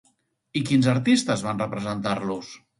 I 0.61 0.63
quins 0.69 0.89
artistes 0.95 1.45
van 1.51 1.63
representar-los? 1.65 2.53